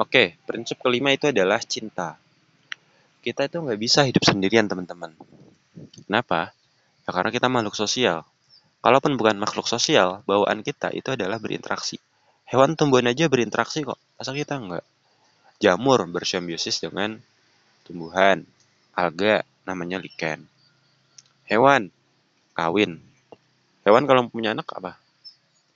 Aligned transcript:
Oke, 0.00 0.40
prinsip 0.48 0.80
kelima 0.80 1.12
itu 1.12 1.28
adalah 1.28 1.60
cinta. 1.60 2.16
Kita 3.20 3.44
itu 3.44 3.60
nggak 3.60 3.76
bisa 3.76 4.00
hidup 4.08 4.24
sendirian, 4.24 4.64
teman-teman. 4.64 5.12
Kenapa? 6.08 6.56
Ya 7.04 7.12
karena 7.12 7.28
kita 7.28 7.52
makhluk 7.52 7.76
sosial. 7.76 8.24
Kalaupun 8.80 9.20
bukan 9.20 9.36
makhluk 9.36 9.68
sosial, 9.68 10.24
bawaan 10.24 10.64
kita 10.64 10.88
itu 10.96 11.12
adalah 11.12 11.36
berinteraksi. 11.36 12.00
Hewan 12.48 12.80
tumbuhan 12.80 13.12
aja 13.12 13.28
berinteraksi 13.28 13.84
kok, 13.84 14.00
masa 14.16 14.32
kita 14.32 14.56
enggak? 14.56 14.88
Jamur 15.60 16.00
bersimbiosis 16.08 16.80
dengan 16.80 17.20
tumbuhan, 17.84 18.48
alga 18.96 19.44
namanya 19.68 20.00
lichen. 20.00 20.48
Hewan 21.44 21.92
kawin. 22.56 23.04
Hewan 23.84 24.08
kalau 24.08 24.32
punya 24.32 24.56
anak 24.56 24.64
apa? 24.72 24.96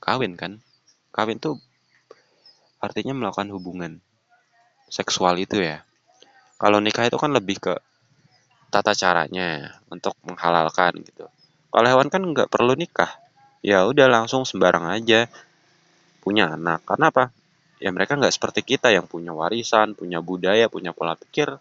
Kawin 0.00 0.32
kan? 0.40 0.64
Kawin 1.12 1.36
tuh 1.36 1.60
artinya 2.80 3.12
melakukan 3.12 3.52
hubungan 3.52 4.00
seksual 4.88 5.38
itu 5.40 5.60
ya. 5.60 5.82
Kalau 6.60 6.78
nikah 6.78 7.08
itu 7.08 7.18
kan 7.18 7.34
lebih 7.34 7.58
ke 7.60 7.74
tata 8.70 8.94
caranya 8.94 9.78
untuk 9.86 10.18
menghalalkan 10.26 10.98
gitu. 11.02 11.30
Kalau 11.70 11.86
hewan 11.90 12.10
kan 12.10 12.22
nggak 12.22 12.50
perlu 12.50 12.78
nikah, 12.78 13.10
ya 13.62 13.86
udah 13.86 14.06
langsung 14.06 14.46
sembarang 14.46 14.86
aja 14.90 15.26
punya 16.22 16.54
anak. 16.54 16.82
Karena 16.86 17.10
apa? 17.10 17.34
Ya 17.82 17.90
mereka 17.90 18.16
nggak 18.16 18.32
seperti 18.32 18.64
kita 18.64 18.94
yang 18.94 19.04
punya 19.04 19.34
warisan, 19.34 19.92
punya 19.92 20.22
budaya, 20.24 20.70
punya 20.70 20.94
pola 20.94 21.18
pikir. 21.18 21.52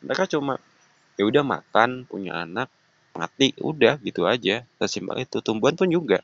Mereka 0.00 0.30
cuma 0.30 0.56
ya 1.20 1.24
udah 1.26 1.42
makan, 1.42 2.08
punya 2.08 2.46
anak, 2.46 2.72
mati, 3.12 3.52
udah 3.58 3.98
gitu 4.00 4.24
aja. 4.24 4.64
Sesimpel 4.80 5.26
itu. 5.26 5.42
Tumbuhan 5.44 5.74
pun 5.74 5.90
juga. 5.90 6.22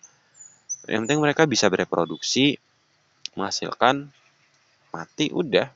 Yang 0.89 1.07
penting 1.09 1.21
mereka 1.21 1.43
bisa 1.47 1.67
bereproduksi, 1.69 2.59
menghasilkan, 3.37 4.11
mati, 4.91 5.31
udah. 5.31 5.71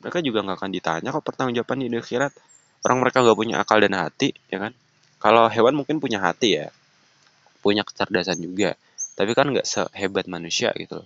Mereka 0.00 0.24
juga 0.24 0.44
nggak 0.44 0.58
akan 0.60 0.70
ditanya 0.72 1.08
kok 1.12 1.24
pertanggungjawaban 1.24 1.84
di 1.84 1.96
akhirat. 1.96 2.32
Orang 2.80 3.04
mereka 3.04 3.20
nggak 3.20 3.36
punya 3.36 3.54
akal 3.60 3.78
dan 3.84 3.94
hati, 3.96 4.32
ya 4.48 4.56
kan? 4.56 4.72
Kalau 5.20 5.48
hewan 5.52 5.76
mungkin 5.76 6.00
punya 6.00 6.16
hati 6.20 6.56
ya, 6.56 6.72
punya 7.60 7.84
kecerdasan 7.84 8.40
juga. 8.40 8.76
Tapi 9.14 9.36
kan 9.36 9.52
nggak 9.52 9.68
sehebat 9.68 10.24
manusia 10.32 10.72
gitu 10.76 11.04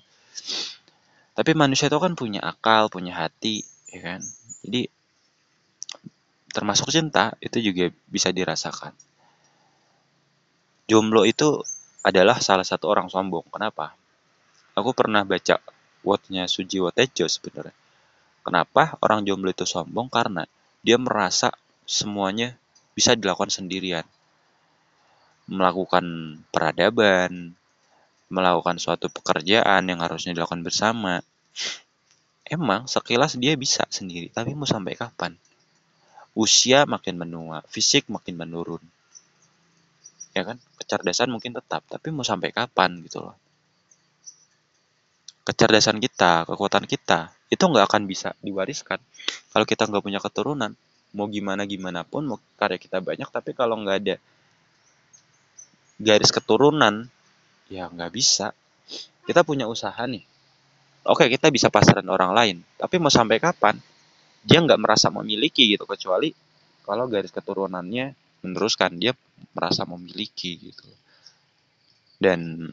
tapi 1.34 1.50
manusia 1.58 1.90
itu 1.90 1.98
kan 1.98 2.14
punya 2.14 2.40
akal 2.46 2.86
punya 2.86 3.26
hati 3.26 3.66
ya 3.90 4.00
kan? 4.02 4.20
Jadi 4.62 4.86
termasuk 6.54 6.94
cinta 6.94 7.34
itu 7.42 7.58
juga 7.58 7.90
bisa 8.06 8.30
dirasakan. 8.30 8.94
Jomblo 10.86 11.26
itu 11.26 11.58
adalah 12.06 12.38
salah 12.38 12.62
satu 12.62 12.86
orang 12.86 13.10
sombong. 13.10 13.42
Kenapa? 13.50 13.98
Aku 14.78 14.94
pernah 14.94 15.26
baca 15.26 15.58
quote-nya 16.06 16.46
Sujiwo 16.46 16.94
Tejo 16.94 17.26
sebenarnya 17.26 17.74
kenapa 18.44 19.00
orang 19.00 19.24
jomblo 19.24 19.50
itu 19.50 19.64
sombong 19.64 20.12
karena 20.12 20.44
dia 20.84 21.00
merasa 21.00 21.50
semuanya 21.88 22.54
bisa 22.92 23.16
dilakukan 23.16 23.50
sendirian 23.50 24.04
melakukan 25.44 26.38
peradaban, 26.48 27.52
melakukan 28.32 28.80
suatu 28.80 29.12
pekerjaan 29.12 29.84
yang 29.84 30.00
harusnya 30.00 30.32
dilakukan 30.32 30.64
bersama. 30.64 31.20
Emang 32.44 32.88
sekilas 32.88 33.36
dia 33.40 33.56
bisa 33.56 33.84
sendiri, 33.88 34.28
tapi 34.32 34.52
mau 34.52 34.68
sampai 34.68 34.96
kapan? 34.96 35.32
Usia 36.36 36.84
makin 36.84 37.16
menua, 37.16 37.64
fisik 37.68 38.08
makin 38.10 38.36
menurun. 38.36 38.82
Ya 40.34 40.42
kan? 40.44 40.58
Kecerdasan 40.80 41.30
mungkin 41.30 41.54
tetap, 41.56 41.86
tapi 41.88 42.10
mau 42.10 42.26
sampai 42.26 42.50
kapan 42.50 43.00
gitu 43.06 43.22
loh. 43.22 43.36
Kecerdasan 45.44 46.00
kita, 46.00 46.48
kekuatan 46.48 46.88
kita, 46.88 47.32
itu 47.54 47.64
nggak 47.64 47.86
akan 47.86 48.02
bisa 48.10 48.34
diwariskan. 48.42 48.98
Kalau 49.54 49.64
kita 49.64 49.86
nggak 49.86 50.02
punya 50.02 50.18
keturunan, 50.18 50.74
mau 51.14 51.30
gimana 51.30 51.62
gimana 51.64 52.02
pun, 52.02 52.26
mau 52.26 52.38
karya 52.58 52.76
kita 52.76 52.98
banyak, 52.98 53.30
tapi 53.30 53.54
kalau 53.54 53.78
nggak 53.78 53.98
ada 54.02 54.16
garis 56.02 56.34
keturunan 56.34 57.06
ya 57.70 57.86
nggak 57.86 58.10
bisa. 58.10 58.50
Kita 59.24 59.46
punya 59.46 59.70
usaha 59.70 59.96
nih. 60.04 60.26
Oke 61.04 61.28
kita 61.28 61.52
bisa 61.52 61.68
pasaran 61.68 62.08
orang 62.08 62.32
lain 62.32 62.56
tapi 62.76 62.98
mau 62.98 63.12
sampai 63.12 63.38
kapan? 63.38 63.78
Dia 64.44 64.60
nggak 64.60 64.80
merasa 64.80 65.08
memiliki 65.08 65.64
gitu 65.70 65.88
kecuali 65.88 66.32
kalau 66.84 67.08
garis 67.08 67.32
keturunannya 67.32 68.12
meneruskan 68.44 69.00
dia 69.00 69.16
merasa 69.56 69.88
memiliki 69.88 70.60
gitu. 70.60 70.84
Dan 72.20 72.68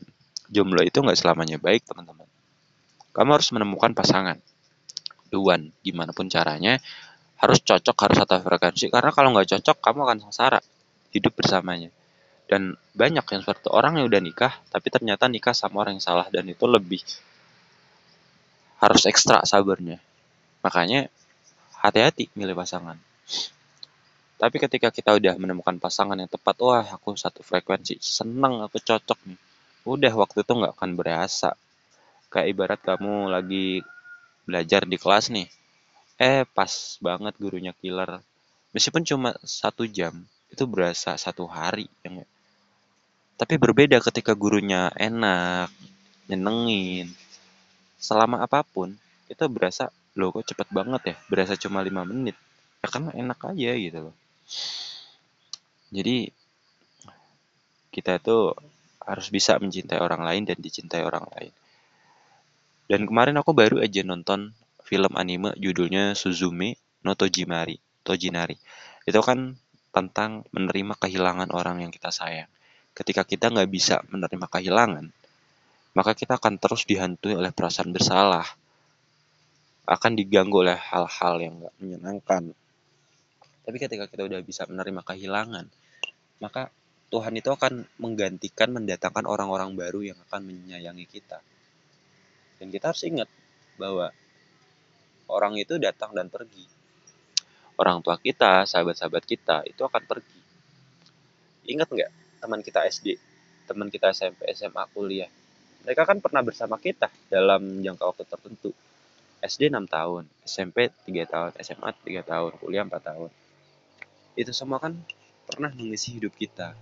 jomblo 0.52 0.84
itu 0.84 1.00
nggak 1.00 1.16
selamanya 1.16 1.56
baik 1.60 1.88
teman-teman. 1.88 2.28
Kamu 3.12 3.30
harus 3.36 3.52
menemukan 3.52 3.92
pasangan 3.92 4.40
duan 5.32 5.72
gimana 5.82 6.12
pun 6.12 6.28
caranya 6.28 6.78
harus 7.42 7.58
cocok 7.64 7.98
harus 7.98 8.18
satu 8.22 8.38
frekuensi. 8.44 8.94
Karena 8.94 9.10
kalau 9.10 9.34
nggak 9.34 9.58
cocok 9.58 9.78
kamu 9.82 10.00
akan 10.06 10.18
sengsara 10.28 10.60
hidup 11.16 11.34
bersamanya. 11.34 11.90
Dan 12.46 12.76
banyak 12.92 13.24
yang 13.24 13.42
seperti 13.42 13.72
orang 13.72 13.98
yang 13.98 14.12
udah 14.12 14.22
nikah 14.22 14.54
tapi 14.70 14.92
ternyata 14.92 15.26
nikah 15.32 15.56
sama 15.56 15.82
orang 15.82 15.98
yang 15.98 16.06
salah 16.06 16.28
dan 16.28 16.44
itu 16.46 16.68
lebih 16.68 17.02
harus 18.78 19.04
ekstra 19.08 19.42
sabarnya. 19.48 19.98
Makanya 20.62 21.10
hati-hati 21.82 22.30
milih 22.38 22.54
pasangan. 22.54 23.00
Tapi 24.42 24.58
ketika 24.58 24.90
kita 24.90 25.14
udah 25.14 25.38
menemukan 25.38 25.78
pasangan 25.78 26.18
yang 26.18 26.30
tepat 26.30 26.58
wah 26.66 26.82
aku 26.82 27.14
satu 27.14 27.46
frekuensi 27.46 28.02
seneng 28.02 28.62
aku 28.66 28.82
cocok 28.82 29.18
nih. 29.30 29.40
Udah 29.86 30.14
waktu 30.14 30.46
itu 30.46 30.52
nggak 30.54 30.74
akan 30.78 30.92
berasa. 30.98 31.54
Kayak 32.34 32.48
ibarat 32.54 32.80
kamu 32.82 33.30
lagi 33.30 33.86
belajar 34.48 34.86
di 34.86 34.98
kelas 34.98 35.30
nih 35.34 35.48
eh 36.22 36.44
pas 36.58 36.72
banget 37.02 37.34
gurunya 37.42 37.74
killer 37.78 38.22
meskipun 38.76 39.04
cuma 39.06 39.30
satu 39.44 39.84
jam 39.90 40.14
itu 40.54 40.64
berasa 40.68 41.16
satu 41.16 41.48
hari 41.48 41.88
yang 42.06 42.22
tapi 43.42 43.58
berbeda 43.58 43.98
ketika 44.06 44.38
gurunya 44.38 44.94
enak, 44.94 45.74
nyenengin. 46.30 47.10
Selama 47.98 48.46
apa 48.46 48.62
pun, 48.62 48.94
itu 49.34 49.42
berasa, 49.50 49.90
loh 50.14 50.30
kok 50.30 50.54
cepet 50.54 50.70
banget 50.70 51.02
ya, 51.10 51.16
berasa 51.26 51.58
cuma 51.58 51.82
lima 51.82 52.06
menit. 52.06 52.38
Ya 52.86 52.88
karena 52.94 53.10
enak 53.18 53.42
aja 53.50 53.72
gitu 53.82 53.98
loh. 54.06 54.16
Jadi, 55.90 56.30
kita 57.90 58.22
itu 58.22 58.54
harus 59.02 59.28
bisa 59.34 59.58
mencintai 59.58 59.98
orang 59.98 60.22
lain 60.22 60.46
dan 60.46 60.62
dicintai 60.62 61.02
orang 61.02 61.26
lain. 61.34 61.50
Dan 62.92 63.08
kemarin 63.08 63.40
aku 63.40 63.56
baru 63.56 63.80
aja 63.80 64.04
nonton 64.04 64.52
film 64.84 65.16
anime 65.16 65.56
judulnya 65.56 66.12
Suzume 66.12 66.76
no 67.08 67.16
Tojimari, 67.16 67.80
Tojinari. 68.04 68.60
Itu 69.08 69.24
kan 69.24 69.56
tentang 69.96 70.44
menerima 70.52 71.00
kehilangan 71.00 71.56
orang 71.56 71.88
yang 71.88 71.92
kita 71.96 72.12
sayang 72.12 72.52
ketika 72.92 73.24
kita 73.24 73.48
nggak 73.52 73.70
bisa 73.72 74.04
menerima 74.12 74.48
kehilangan, 74.52 75.06
maka 75.96 76.12
kita 76.12 76.36
akan 76.36 76.60
terus 76.60 76.84
dihantui 76.84 77.36
oleh 77.36 77.52
perasaan 77.56 77.96
bersalah, 77.96 78.48
akan 79.88 80.12
diganggu 80.16 80.64
oleh 80.64 80.76
hal-hal 80.76 81.36
yang 81.40 81.54
nggak 81.64 81.76
menyenangkan. 81.80 82.44
Tapi 83.62 83.78
ketika 83.80 84.06
kita 84.10 84.28
udah 84.28 84.42
bisa 84.44 84.68
menerima 84.68 85.02
kehilangan, 85.08 85.66
maka 86.44 86.68
Tuhan 87.12 87.36
itu 87.36 87.52
akan 87.52 87.84
menggantikan, 88.00 88.72
mendatangkan 88.72 89.28
orang-orang 89.28 89.76
baru 89.76 90.16
yang 90.16 90.20
akan 90.28 90.48
menyayangi 90.48 91.06
kita. 91.08 91.44
Dan 92.62 92.70
kita 92.70 92.94
harus 92.94 93.02
ingat 93.10 93.26
bahwa 93.82 94.14
orang 95.26 95.58
itu 95.58 95.82
datang 95.82 96.14
dan 96.14 96.30
pergi. 96.30 96.70
Orang 97.74 98.06
tua 98.06 98.22
kita, 98.22 98.70
sahabat-sahabat 98.70 99.26
kita 99.26 99.66
itu 99.66 99.82
akan 99.82 100.06
pergi. 100.06 100.42
Ingat 101.74 101.90
nggak 101.90 102.12
teman 102.38 102.62
kita 102.62 102.86
SD, 102.86 103.18
teman 103.66 103.90
kita 103.90 104.14
SMP, 104.14 104.46
SMA, 104.54 104.86
kuliah. 104.94 105.26
Mereka 105.82 106.06
kan 106.06 106.22
pernah 106.22 106.46
bersama 106.46 106.78
kita 106.78 107.10
dalam 107.34 107.82
jangka 107.82 108.06
waktu 108.06 108.30
tertentu. 108.30 108.70
SD 109.42 109.74
6 109.74 109.90
tahun, 109.90 110.30
SMP 110.46 110.94
3 111.10 111.26
tahun, 111.26 111.52
SMA 111.66 111.90
3 112.06 112.22
tahun, 112.22 112.52
kuliah 112.62 112.86
4 112.86 112.94
tahun. 113.02 113.34
Itu 114.38 114.54
semua 114.54 114.78
kan 114.78 114.94
pernah 115.50 115.74
mengisi 115.74 116.22
hidup 116.22 116.38
kita. 116.38 116.78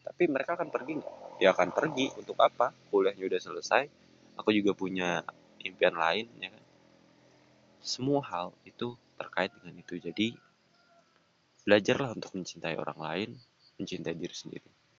Tapi 0.00 0.24
mereka 0.32 0.56
akan 0.56 0.72
pergi 0.72 0.96
nggak? 0.96 1.44
Ya 1.44 1.52
akan 1.52 1.76
pergi. 1.76 2.08
Untuk 2.16 2.40
apa? 2.40 2.72
Kuliahnya 2.88 3.28
udah 3.28 3.40
selesai. 3.44 4.07
Aku 4.38 4.54
juga 4.54 4.72
punya 4.72 5.26
impian 5.60 5.98
lain, 5.98 6.30
ya 6.38 6.48
kan? 6.54 6.64
Semua 7.82 8.22
hal 8.22 8.54
itu 8.62 8.94
terkait 9.18 9.50
dengan 9.58 9.82
itu. 9.82 9.98
Jadi, 9.98 10.38
belajarlah 11.66 12.14
untuk 12.14 12.32
mencintai 12.38 12.78
orang 12.78 12.98
lain, 12.98 13.30
mencintai 13.76 14.14
diri 14.14 14.34
sendiri 14.34 14.77